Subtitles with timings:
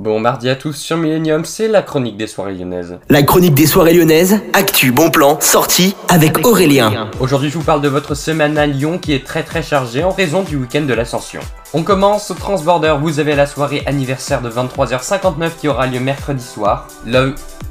[0.00, 2.98] Bon mardi à tous sur Millennium, c'est la chronique des soirées lyonnaises.
[3.10, 7.10] La chronique des soirées lyonnaises, actu, bon plan, sortie avec Aurélien.
[7.20, 10.10] Aujourd'hui je vous parle de votre semaine à Lyon qui est très très chargée en
[10.10, 11.40] raison du week-end de l'Ascension.
[11.72, 16.42] On commence au Transborder, vous avez la soirée anniversaire de 23h59 qui aura lieu mercredi
[16.42, 16.88] soir.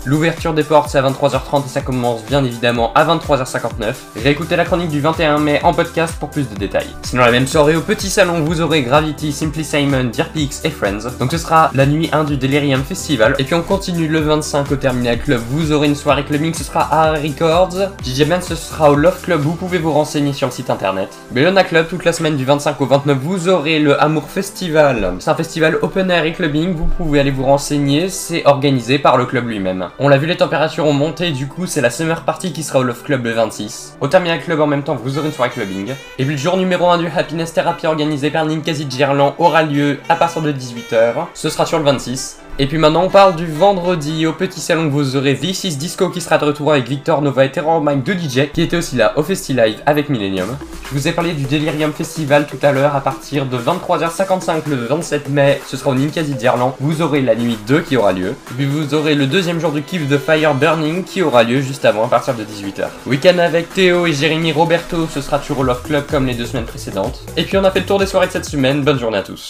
[0.05, 3.95] L'ouverture des portes c'est à 23h30 et ça commence bien évidemment à 23h59.
[4.23, 6.87] Réécoutez la chronique du 21 mai en podcast pour plus de détails.
[7.03, 11.09] Sinon la même soirée au petit salon vous aurez Gravity, Simply Simon, Dirpix et Friends.
[11.19, 13.35] Donc ce sera la nuit 1 du Delirium Festival.
[13.39, 16.63] Et puis on continue le 25 au Terminal Club, vous aurez une soirée clubbing, ce
[16.63, 17.89] sera à Records.
[18.01, 21.09] DJ Man ce sera au Love Club, vous pouvez vous renseigner sur le site internet.
[21.31, 25.15] Bellona Club toute la semaine du 25 au 29 vous aurez le Amour Festival.
[25.19, 29.17] C'est un festival open air et clubbing, vous pouvez aller vous renseigner, c'est organisé par
[29.17, 29.89] le club lui-même.
[29.99, 32.79] On l'a vu, les températures ont monté, du coup c'est la summer party qui sera
[32.79, 33.97] au Love Club le 26.
[34.01, 35.93] Au Terminal Club en même temps, vous aurez une soirée clubbing.
[36.17, 39.99] Et puis le jour numéro 1 du Happiness Therapy organisé par Ninkasi Gerland aura lieu
[40.09, 41.13] à partir de 18h.
[41.33, 42.39] Ce sera sur le 26.
[42.61, 46.09] Et puis maintenant on parle du vendredi au petit salon vous aurez This is Disco
[46.09, 48.97] qui sera de retour avec Victor Nova et Terror Mind de DJ qui était aussi
[48.97, 50.57] là au Festi Live avec Millennium.
[50.83, 54.75] Je vous ai parlé du Delirium Festival tout à l'heure à partir de 23h55 le
[54.75, 56.73] 27 mai, ce sera au Ninkasi d'Irlande.
[56.81, 58.35] Vous aurez la nuit 2 qui aura lieu.
[58.57, 61.85] Puis vous aurez le deuxième jour du kiff de Fire Burning qui aura lieu juste
[61.85, 62.87] avant à partir de 18h.
[63.07, 66.65] Week-end avec Théo et Jérémy Roberto, ce sera toujours Love Club comme les deux semaines
[66.65, 67.21] précédentes.
[67.37, 69.23] Et puis on a fait le tour des soirées de cette semaine, bonne journée à
[69.23, 69.49] tous.